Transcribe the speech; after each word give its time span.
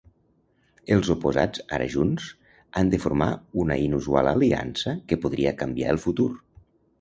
Els 0.93 1.09
oposats 1.15 1.61
ara 1.77 1.85
junts, 1.95 2.29
han 2.81 2.89
de 2.93 3.01
formar 3.03 3.27
una 3.65 3.77
inusual 3.83 4.31
aliança 4.33 4.95
que 5.13 5.21
podria 5.27 5.55
canviar 5.61 5.93
el 5.97 6.03
futur. 6.09 6.29